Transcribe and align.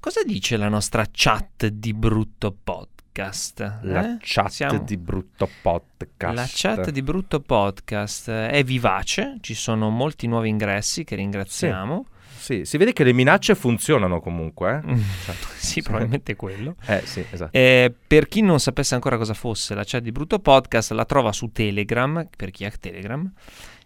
Cosa 0.00 0.22
dice 0.22 0.56
la 0.56 0.68
nostra 0.68 1.04
chat 1.10 1.66
di 1.66 1.92
brutto 1.92 2.56
podcast? 2.62 3.78
La 3.82 4.14
eh? 4.14 4.16
chat 4.20 4.48
Siamo- 4.48 4.78
di 4.78 4.96
brutto 4.96 5.48
podcast. 5.60 6.34
La 6.36 6.46
chat 6.48 6.90
di 6.90 7.02
brutto 7.02 7.40
podcast 7.40 8.30
è 8.30 8.62
vivace, 8.62 9.38
ci 9.40 9.54
sono 9.54 9.90
molti 9.90 10.28
nuovi 10.28 10.48
ingressi 10.48 11.02
che 11.02 11.16
ringraziamo. 11.16 12.06
Sì, 12.38 12.64
si 12.64 12.76
vede 12.78 12.92
che 12.92 13.02
le 13.02 13.12
minacce 13.12 13.56
funzionano 13.56 14.20
comunque. 14.20 14.80
eh? 14.86 14.96
sì, 15.58 15.82
probabilmente 15.82 16.36
quello. 16.36 16.76
Eh 16.86 17.02
sì, 17.04 17.24
esatto. 17.28 17.50
Eh, 17.56 17.92
per 18.06 18.28
chi 18.28 18.40
non 18.40 18.60
sapesse 18.60 18.94
ancora 18.94 19.16
cosa 19.16 19.34
fosse 19.34 19.74
la 19.74 19.82
chat 19.84 20.00
di 20.00 20.12
Brutto 20.12 20.38
Podcast, 20.38 20.92
la 20.92 21.04
trova 21.04 21.32
su 21.32 21.50
Telegram, 21.50 22.26
per 22.34 22.52
chi 22.52 22.64
ha 22.64 22.70
Telegram. 22.70 23.30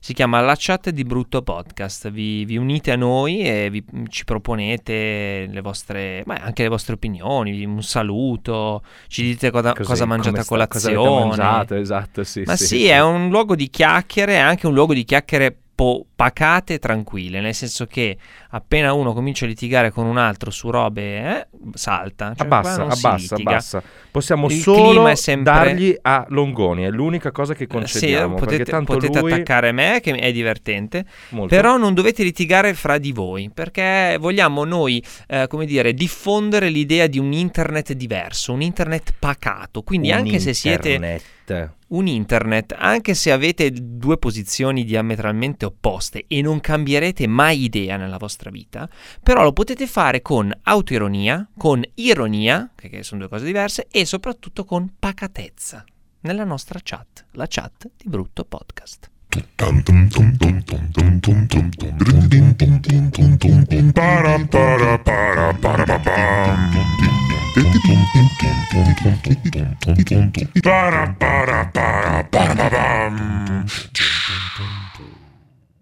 Si 0.04 0.14
chiama 0.14 0.40
La 0.40 0.56
chat 0.58 0.90
di 0.90 1.04
Brutto 1.04 1.42
Podcast. 1.42 2.10
Vi, 2.10 2.44
vi 2.44 2.56
unite 2.56 2.90
a 2.90 2.96
noi 2.96 3.38
e 3.38 3.70
vi- 3.70 3.84
ci 4.08 4.24
proponete 4.24 5.46
le 5.48 5.60
vostre, 5.60 6.24
ma 6.26 6.34
anche 6.42 6.64
le 6.64 6.68
vostre 6.68 6.94
opinioni, 6.94 7.64
un 7.64 7.80
saluto, 7.84 8.82
ci 9.06 9.22
dite 9.22 9.52
cosa, 9.52 9.72
Così, 9.72 9.88
cosa 9.88 10.04
mangiate 10.04 10.40
a 10.40 10.44
come 10.44 10.64
sta- 10.64 10.72
cosa 10.72 10.92
colazione. 10.92 11.26
mangiato, 11.26 11.74
esatto, 11.76 12.24
sì. 12.24 12.42
Ma 12.44 12.56
sì, 12.56 12.86
è 12.86 13.00
un 13.00 13.28
luogo 13.28 13.54
di 13.54 13.70
chiacchiere, 13.70 14.34
è 14.34 14.38
anche 14.38 14.66
un 14.66 14.74
luogo 14.74 14.92
di 14.92 15.04
chiacchiere 15.04 15.56
po- 15.74 16.06
pacate 16.14 16.74
e 16.74 16.78
tranquille, 16.78 17.40
nel 17.40 17.54
senso 17.54 17.86
che 17.86 18.16
appena 18.50 18.92
uno 18.92 19.12
comincia 19.12 19.44
a 19.44 19.48
litigare 19.48 19.90
con 19.90 20.06
un 20.06 20.18
altro 20.18 20.50
su 20.50 20.70
robe, 20.70 21.02
eh, 21.02 21.46
salta. 21.74 22.32
Cioè, 22.36 22.46
Abbassa, 22.46 22.82
abbassa, 22.82 23.34
abbassa. 23.36 23.82
Possiamo 24.10 24.46
Il 24.48 24.60
solo 24.60 25.14
sempre- 25.14 25.52
dargli 25.52 25.96
a 26.02 26.24
Longoni, 26.28 26.84
è 26.84 26.90
l'unica 26.90 27.30
cosa 27.32 27.54
che 27.54 27.64
Eh, 27.64 27.66
concediamo. 27.66 28.36
Sì, 28.38 28.44
potete, 28.44 28.82
potete 28.82 29.20
lui... 29.20 29.32
attaccare 29.32 29.72
me, 29.72 30.00
che 30.02 30.12
è 30.14 30.32
divertente, 30.32 31.04
Molto. 31.30 31.54
però 31.54 31.76
non 31.76 31.94
dovete 31.94 32.22
litigare 32.22 32.74
fra 32.74 32.98
di 32.98 33.12
voi, 33.12 33.50
perché 33.52 34.16
vogliamo 34.20 34.64
noi, 34.64 35.02
eh, 35.28 35.46
come 35.48 35.64
dire, 35.66 35.94
diffondere 35.94 36.68
l'idea 36.68 37.06
di 37.06 37.18
un 37.18 37.32
internet 37.32 37.92
diverso, 37.94 38.52
un 38.52 38.62
internet 38.62 39.14
pacato. 39.18 39.82
Quindi 39.82 40.10
Un 40.10 40.18
anche 40.18 40.38
se 40.38 40.52
siete 40.52 40.92
internet. 40.92 41.70
Un 41.92 42.06
internet, 42.06 42.74
anche 42.76 43.14
se 43.14 43.32
avete 43.32 43.70
due 43.72 44.18
posizioni 44.18 44.84
diametralmente 44.84 45.64
opposte 45.64 46.24
e 46.26 46.42
non 46.42 46.60
cambierete 46.60 47.26
mai 47.26 47.64
idea 47.64 47.96
nella 47.96 48.18
vostra 48.18 48.50
vita, 48.50 48.88
però 49.22 49.42
lo 49.42 49.52
potete 49.52 49.86
fare 49.86 50.22
con 50.22 50.52
autoironia, 50.62 51.48
con 51.56 51.82
ironia, 51.94 52.70
che 52.74 53.02
sono 53.02 53.20
due 53.20 53.30
cose 53.30 53.44
diverse, 53.44 53.86
e 53.90 54.04
soprattutto 54.04 54.64
con 54.64 54.94
pacatezza. 54.98 55.84
Nella 56.20 56.44
nostra 56.44 56.78
chat, 56.82 57.26
la 57.32 57.46
chat 57.48 57.90
di 57.96 58.08
Brutto 58.08 58.44
Podcast. 58.44 59.11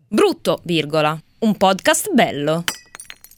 Brutto, 0.06 0.60
virgola. 0.64 1.20
Un 1.40 1.56
podcast 1.56 2.12
bello. 2.12 2.64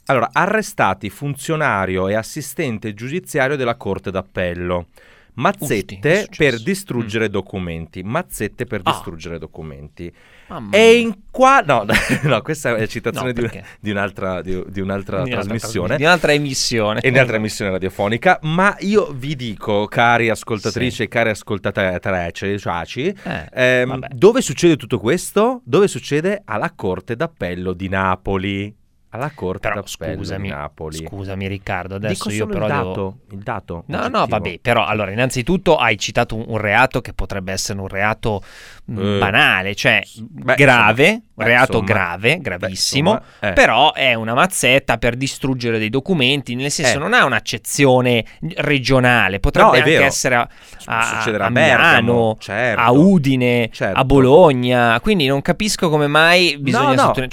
Allora, 0.06 0.28
arrestati 0.32 1.08
funzionario 1.08 2.08
e 2.08 2.14
assistente 2.14 2.92
giudiziario 2.92 3.56
della 3.56 3.76
Corte 3.76 4.10
d'Appello. 4.10 4.88
Mazzette 5.34 6.19
Usti, 6.22 6.37
per 6.37 6.62
distruggere 6.62 7.31
documenti. 7.31 8.03
Mazzette 8.03 8.66
per 8.66 8.81
Ah. 8.84 8.91
distruggere 8.91 9.38
documenti. 9.38 10.12
Mamma 10.48 10.70
E 10.76 10.98
in 10.98 11.15
qua... 11.31 11.60
No, 11.65 11.87
no, 12.25 12.43
questa 12.43 12.76
è 12.76 12.87
citazione 12.87 13.28
No, 13.28 13.32
di, 13.32 13.41
perché? 13.41 13.65
di 13.81 13.91
un'altra, 13.91 14.43
di, 14.43 14.62
di 14.69 14.81
un'altra 14.81 15.22
trasmissione. 15.22 15.97
Di 15.97 16.03
un'altra 16.03 16.32
emissione. 16.32 17.00
e 17.00 17.09
di 17.09 17.15
un'altra 17.16 17.37
emissione 17.37 17.70
radiofonica, 17.70 18.38
ma 18.43 18.76
io 18.81 19.10
vi 19.12 19.34
dico, 19.34 19.87
cari 19.87 20.28
ascoltatrici 20.28 20.97
Sì. 20.97 21.03
e 21.04 21.09
cari 21.09 21.31
ascoltatrici, 21.31 22.59
ciaci, 22.59 23.16
Eh, 23.22 23.49
ehm, 23.53 24.06
dove 24.09 24.43
succede 24.43 24.76
tutto 24.76 24.99
questo? 24.99 25.62
Dove 25.64 25.88
succede? 25.88 26.43
Alla 26.44 26.72
Corte 26.75 27.16
d'Appello 27.16 27.72
di 27.72 27.88
Napoli. 27.88 28.75
Alla 29.15 29.31
Corte 29.34 29.69
Però 29.69 29.84
scusami, 29.87 30.49
di 30.49 30.55
Napoli. 30.55 30.97
scusami 31.06 31.47
Riccardo, 31.47 31.97
adesso 31.97 32.31
io 32.31 32.47
però 32.47 32.67
il 32.67 32.73
devo... 32.73 32.84
dato, 32.89 33.19
il 33.33 33.39
dato 33.41 33.84
No, 33.89 33.99
oggettivo. 33.99 34.19
no, 34.19 34.27
vabbè, 34.27 34.59
però 34.61 34.87
allora 34.87 35.11
innanzitutto 35.11 35.77
hai 35.77 35.99
citato 35.99 36.34
un, 36.34 36.45
un 36.47 36.56
reato 36.56 37.03
che 37.03 37.12
potrebbe 37.12 37.53
essere 37.53 37.78
un 37.78 37.89
reato 37.89 38.43
mh, 38.87 38.99
Eh. 38.99 39.19
banale, 39.19 39.75
cioè 39.75 40.03
Beh, 40.17 40.55
grave, 40.55 41.09
insomma, 41.09 41.23
beh, 41.34 41.44
reato 41.44 41.78
insomma. 41.78 41.84
grave, 41.84 42.37
Beh, 42.37 42.41
gravissimo, 42.43 43.10
insomma, 43.12 43.50
eh. 43.50 43.53
però 43.53 43.93
è 43.93 44.15
una 44.15 44.34
mazzetta 44.34 44.98
per 44.98 45.16
distruggere 45.16 45.78
dei 45.78 45.88
documenti, 45.91 46.54
nel 46.54 46.70
senso 46.70 46.97
Eh. 46.97 46.98
non 47.00 47.15
ha 47.15 47.25
un'accezione 47.25 48.25
regionale, 48.56 49.41
potrebbe 49.41 49.69
No, 49.70 49.75
anche 49.76 49.91
vero. 49.91 50.04
essere 50.04 50.34
a, 50.37 50.48
a, 50.87 51.22
a 51.25 51.50
Milano, 51.50 52.37
certo. 52.38 52.81
a 52.81 52.91
Udine, 52.91 53.69
Certo. 53.72 53.98
a 53.98 54.04
Bologna, 54.04 55.00
quindi 55.00 55.26
non 55.26 55.43
capisco 55.43 55.88
come 55.88 56.06
mai 56.06 56.56
bisogna 56.59 56.94
no. 56.94 57.12
sottolineare, 57.15 57.28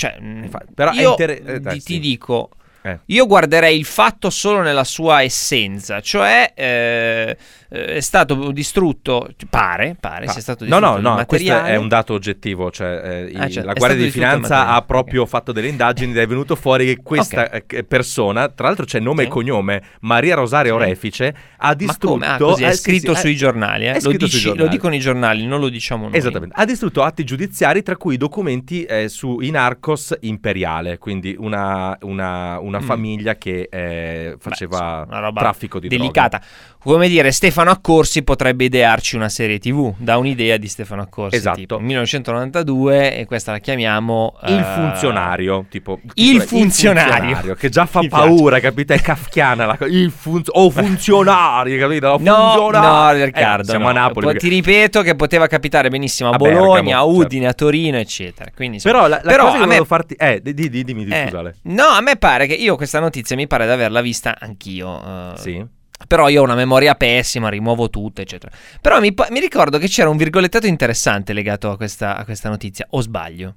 cioè, 0.49 0.63
però 0.73 0.91
io 0.91 1.09
inter- 1.11 1.41
eh, 1.49 1.59
ti- 1.61 1.81
ti 1.83 1.99
dico 1.99 2.49
Eh. 2.81 2.99
io 3.07 3.25
guarderei 3.27 3.77
il 3.77 3.83
fatto 3.85 4.29
solo 4.29 4.61
nella 4.61 4.85
sua 4.85 5.21
essenza, 5.21 5.99
cioè 5.99 6.53
eh, 6.55 7.35
eh, 7.69 7.85
è 7.95 7.99
stato 7.99 8.51
distrutto, 8.51 9.27
pare, 9.49 9.97
pare 9.99 10.25
Ah, 10.25 10.31
sia 10.31 10.41
stato 10.41 10.63
no, 10.63 10.69
distrutto 10.69 10.91
no, 10.91 10.97
il 11.11 11.17
no, 11.19 11.25
questo 11.25 11.63
è 11.65 11.75
un 11.75 11.87
dato 11.89 12.13
oggettivo, 12.13 12.71
cioè 12.71 13.27
eh, 13.33 13.37
Ah, 13.37 13.49
cioè, 13.49 13.63
la 13.63 13.73
Guardia 13.73 14.05
di 14.05 14.11
Finanza 14.11 14.67
ha 14.69 14.81
proprio 14.83 15.25
fatto 15.25 15.51
delle 15.51 15.67
indagini 15.67 16.11
ed 16.11 16.17
è 16.19 16.27
venuto 16.27 16.55
fuori 16.55 16.85
che 16.85 17.01
questa 17.03 17.49
Ok. 17.53 17.73
eh, 17.73 17.83
persona, 17.83 18.47
tra 18.47 18.67
l'altro 18.67 18.85
c'è 18.85 18.99
nome 18.99 19.23
Sì. 19.23 19.27
e 19.27 19.31
cognome, 19.31 19.83
Maria 20.01 20.35
Rosaria. 20.35 20.73
Orefice, 20.73 21.35
ha 21.57 21.67
Ma 21.67 21.73
distrutto... 21.73 22.23
Ah, 22.25 22.37
così, 22.37 22.63
è 22.63 22.67
eh, 22.69 22.73
scritto 22.73 23.13
sì, 23.15 23.21
sui 23.21 23.31
eh, 23.31 23.35
giornali, 23.35 23.87
eh? 23.87 23.93
Lo, 23.95 23.99
scritto 23.99 24.25
dici- 24.25 24.37
sui 24.37 24.49
lo 24.49 24.55
giornali. 24.55 24.69
dicono 24.75 24.95
i 24.95 24.99
giornali, 24.99 25.45
non 25.45 25.59
lo 25.59 25.67
diciamo 25.69 26.07
noi. 26.07 26.15
Esattamente, 26.17 26.55
ha 26.57 26.63
distrutto 26.65 27.03
atti 27.03 27.23
giudiziari 27.25 27.83
tra 27.83 27.97
cui 27.97 28.15
documenti 28.17 28.83
eh, 28.85 29.09
su 29.09 29.39
Inarcos 29.41 30.15
Imperiale, 30.21 30.97
quindi 30.97 31.35
una, 31.37 31.97
una- 32.01 32.59
una 32.59 32.68
Mm. 32.77 32.81
famiglia 32.83 33.35
che 33.35 33.67
eh, 33.71 34.35
faceva 34.39 35.03
una 35.07 35.19
roba 35.19 35.39
traffico 35.41 35.79
di 35.79 35.87
delicata. 35.87 36.39
Come 36.81 37.09
dire, 37.09 37.31
Stefano 37.31 37.71
Accorsi 37.71 38.23
potrebbe 38.23 38.63
idearsi 38.65 39.15
una 39.17 39.27
serie 39.27 39.59
TV, 39.59 39.93
da 39.97 40.17
un'idea 40.17 40.55
di 40.55 40.67
Stefano 40.69 41.01
Accorsi, 41.01 41.35
Esatto. 41.35 41.57
tipo 41.57 41.79
1992 41.79 43.17
e 43.17 43.25
questa 43.25 43.51
la 43.51 43.57
chiamiamo 43.59 44.35
droga. 44.41 44.53
Il 44.55 44.59
eh, 44.61 44.73
funzionario, 44.73 45.65
tipo 45.69 45.99
Il 46.13 46.41
funzionario. 46.41 47.55
che 47.55 47.67
già 47.69 47.85
fa 47.85 47.99
Mi 47.99 48.07
piace. 48.07 48.23
paura, 48.27 48.59
capito? 48.61 48.93
È 48.93 49.01
kafkiana 49.01 49.65
la 49.65 49.77
cosa. 49.77 49.91
Il 49.91 50.09
funz- 50.11 50.49
oh, 50.53 50.69
funzionario, 50.69 51.77
capito? 51.79 52.07
Oh, 52.07 52.17
No, 52.19 52.37
no, 52.37 52.51
funzionario. 52.51 53.25
Riccardo. 53.25 53.61
Eh, 53.63 53.69
siamo 53.69 53.85
no. 53.85 53.89
a 53.89 53.93
Napoli. 53.93 54.25
Po- 54.25 54.31
perché- 54.31 54.47
Ti 54.47 54.53
ripeto 54.55 55.01
che 55.01 55.15
poteva 55.15 55.47
capitare 55.47 55.89
benissimo 55.89 56.29
a, 56.29 56.33
A 56.35 56.37
Bologna, 56.37 56.81
Bergamo, 56.81 56.89
a 56.89 57.05
certo. 57.05 57.09
Udine, 57.25 57.47
a 57.47 57.53
Torino, 57.53 57.97
eccetera. 57.97 58.51
Quindi, 58.55 58.75
insomma, 58.75 58.93
Però 58.95 59.07
la, 59.07 59.19
la 59.21 59.31
però 59.31 59.45
cosa 59.47 59.57
che 59.59 59.65
me 59.65 59.85
farti... 59.85 60.13
Eh, 60.15 60.39
di, 60.41 60.53
di- 60.53 60.69
di- 60.69 60.83
dimmi, 60.83 61.03
di, 61.05 61.11
eh, 61.11 61.23
scusa, 61.25 61.39
Ale. 61.39 61.55
no, 61.63 61.83
a 61.83 62.01
me 62.01 62.15
pare 62.15 62.47
che 62.47 62.53
io 62.61 62.75
questa 62.75 62.99
notizia 62.99 63.35
mi 63.35 63.47
pare 63.47 63.65
di 63.65 63.71
averla 63.71 64.01
vista 64.01 64.37
anch'io. 64.39 65.33
eh, 65.33 65.37
Sì? 65.37 65.65
Però 66.07 66.29
io 66.29 66.41
ho 66.41 66.43
una 66.45 66.55
memoria 66.55 66.95
pessima, 66.95 67.49
rimuovo 67.49 67.89
tutto, 67.89 68.21
eccetera. 68.21 68.51
Però 68.81 68.99
mi, 69.01 69.13
mi 69.31 69.39
ricordo 69.41 69.77
che 69.77 69.87
c'era 69.87 70.09
un 70.09 70.15
virgolettato 70.15 70.65
interessante 70.65 71.33
legato 71.33 71.71
a 71.71 71.75
questa, 71.75 72.15
a 72.15 72.23
questa 72.23 72.47
notizia, 72.47 72.87
o 72.91 73.01
sbaglio? 73.01 73.55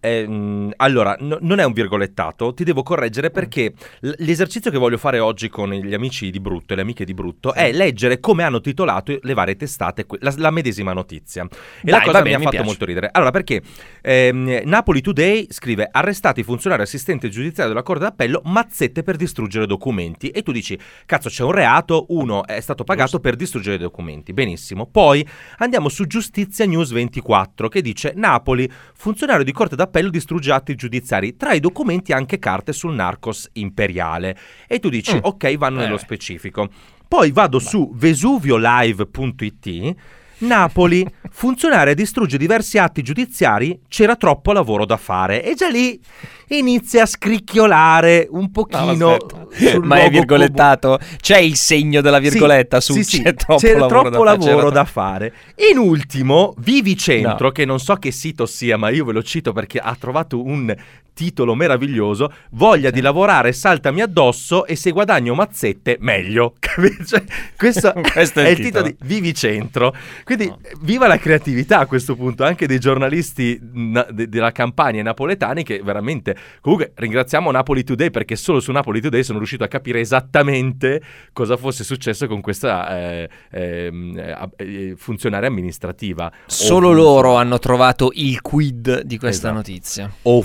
Eh, 0.00 0.68
allora, 0.76 1.14
no- 1.20 1.38
non 1.42 1.58
è 1.60 1.64
un 1.64 1.72
virgolettato, 1.72 2.54
ti 2.54 2.64
devo 2.64 2.80
Mm. 2.80 2.84
correggere 2.84 3.30
perché 3.30 3.72
l- 4.00 4.10
l'esercizio 4.18 4.70
che 4.70 4.78
voglio 4.78 4.96
fare 4.96 5.18
oggi 5.18 5.48
con 5.50 5.70
gli 5.72 5.92
amici 5.92 6.30
di 6.30 6.40
Brutto 6.40 6.72
e 6.72 6.76
le 6.76 6.82
amiche 6.82 7.04
di 7.04 7.12
Brutto 7.12 7.52
è 7.52 7.70
leggere 7.72 8.18
come 8.18 8.42
hanno 8.42 8.60
titolato 8.62 9.18
le 9.20 9.34
varie 9.34 9.56
testate 9.56 10.06
que- 10.06 10.18
la, 10.22 10.32
la 10.38 10.50
medesima 10.50 10.94
notizia. 10.94 11.44
E 11.44 11.48
Dai, 11.82 11.92
la 11.92 12.00
cosa 12.00 12.18
va 12.18 12.24
mi 12.24 12.32
ha 12.32 12.38
mi 12.38 12.44
fatto 12.44 12.50
piace. 12.56 12.66
molto 12.66 12.84
ridere. 12.86 13.08
Allora, 13.12 13.30
perché 13.30 13.60
ehm, 14.00 14.62
Napoli 14.64 15.02
Today 15.02 15.46
scrive 15.50 15.86
arrestati 15.90 16.42
funzionari 16.42 16.80
assistente 16.82 17.28
giudiziario 17.28 17.72
della 17.72 17.84
Corte 17.84 18.04
d'Appello, 18.04 18.40
mazzette 18.44 19.02
per 19.02 19.16
distruggere 19.16 19.66
documenti. 19.66 20.28
E 20.30 20.42
tu 20.42 20.50
dici, 20.52 20.78
cazzo 21.04 21.28
c'è 21.28 21.44
un 21.44 21.52
reato, 21.52 22.06
uno 22.08 22.46
è 22.46 22.60
stato 22.60 22.84
pagato 22.84 23.20
per 23.20 23.36
distruggere 23.36 23.76
i 23.76 23.78
documenti. 23.78 24.32
Benissimo. 24.32 24.86
Poi 24.86 25.26
andiamo 25.58 25.88
su 25.90 26.06
Giustizia 26.06 26.64
News 26.64 26.90
24 26.92 27.68
che 27.68 27.82
dice 27.82 28.12
Napoli, 28.16 28.70
funzionario 28.94 29.44
di 29.44 29.52
Corte 29.52 29.76
d'Appello 29.76 29.88
d'appello 29.90 30.10
distrugge 30.10 30.52
atti 30.52 30.74
giudiziari, 30.76 31.36
tra 31.36 31.52
i 31.52 31.58
documenti 31.60 32.12
anche 32.12 32.38
carte 32.38 32.72
sul 32.72 32.94
narcos 32.94 33.48
imperiale. 33.54 34.36
E 34.68 34.78
tu 34.78 34.88
dici, 34.88 35.16
Mm. 35.16 35.20
ok, 35.22 35.56
vanno 35.56 35.80
Eh. 35.80 35.84
nello 35.84 35.98
specifico. 35.98 36.68
Poi 37.08 37.32
vado 37.32 37.58
su 37.58 37.90
vesuviolive.it. 37.92 39.94
Napoli, 40.40 41.06
funzionaria 41.30 41.94
distrugge 41.94 42.38
diversi 42.38 42.78
atti 42.78 43.02
giudiziari, 43.02 43.80
c'era 43.88 44.16
troppo 44.16 44.52
lavoro 44.52 44.84
da 44.84 44.96
fare. 44.96 45.42
E 45.44 45.54
già 45.54 45.68
lì 45.68 46.00
inizia 46.48 47.02
a 47.02 47.06
scricchiolare 47.06 48.26
un 48.30 48.50
pochino. 48.50 49.16
sul 49.50 49.84
Ma 49.86 50.00
è 50.00 50.10
virgolettato? 50.10 50.98
C'è 51.20 51.38
il 51.38 51.56
segno 51.56 52.00
della 52.00 52.18
virgoletta 52.18 52.80
su 52.80 52.94
sì, 52.94 53.04
sì, 53.04 53.22
c'è 53.22 53.34
troppo 53.34 53.60
c'era 53.60 53.80
lavoro, 53.80 54.02
troppo 54.10 54.24
da, 54.24 54.30
lavoro 54.32 54.56
c'era 54.56 54.70
da 54.70 54.84
fare. 54.84 55.32
In 55.70 55.78
ultimo, 55.78 56.54
Vivi 56.58 56.96
Centro, 56.96 57.46
No. 57.46 57.52
che 57.52 57.64
non 57.64 57.78
so 57.78 57.94
che 57.96 58.10
sito 58.10 58.46
sia, 58.46 58.76
ma 58.76 58.88
io 58.90 59.04
ve 59.04 59.12
lo 59.12 59.22
cito 59.22 59.52
perché 59.52 59.78
ha 59.78 59.94
trovato 59.98 60.42
un 60.42 60.74
titolo 61.12 61.54
meraviglioso. 61.54 62.32
Voglia 62.50 62.90
di 62.90 63.00
lavorare, 63.00 63.52
saltami 63.52 64.00
addosso 64.00 64.66
e 64.66 64.76
se 64.76 64.90
guadagno 64.90 65.34
mazzette, 65.34 65.96
meglio. 66.00 66.54
Cioè, 67.10 67.24
questo, 67.56 67.92
Questo 68.12 68.40
è, 68.40 68.48
il 68.48 68.56
titolo 68.56 68.84
di 68.84 68.90
titolo. 68.90 69.08
Vivi 69.08 69.34
Centro. 69.34 69.94
Quindi, 70.24 70.52
viva 70.80 71.06
la 71.06 71.18
creatività 71.18 71.78
a 71.80 71.86
questo 71.86 72.14
punto, 72.14 72.44
anche 72.44 72.66
dei 72.66 72.78
giornalisti 72.78 73.58
na- 73.72 74.06
de- 74.10 74.28
della 74.28 74.52
campagna 74.52 75.02
napoletani 75.02 75.62
che 75.62 75.80
veramente... 75.82 76.36
Comunque, 76.60 76.92
ringraziamo 76.94 77.50
Napoli 77.50 77.84
Today 77.84 78.10
perché 78.10 78.36
solo 78.36 78.60
su 78.60 78.72
Napoli 78.72 79.00
Today 79.00 79.22
sono 79.22 79.38
riuscito 79.38 79.64
a 79.64 79.68
capire 79.68 80.00
esattamente 80.00 81.00
cosa 81.32 81.56
fosse 81.56 81.84
successo 81.84 82.26
con 82.26 82.40
questa 82.40 82.98
eh, 82.98 83.28
ehm, 83.50 84.16
eh, 84.16 84.48
eh, 84.56 84.94
funzionaria 84.96 85.48
amministrativa. 85.48 86.30
Solo 86.46 86.88
O 86.88 86.92
loro 86.92 87.36
hanno 87.36 87.58
trovato 87.58 88.10
il 88.14 88.40
quid 88.40 89.02
di 89.02 89.18
questa 89.18 89.48
Esatto. 89.48 89.54
notizia. 89.54 90.12
O 90.22 90.42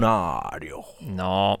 funzionario. 0.00 0.84
No. 1.00 1.60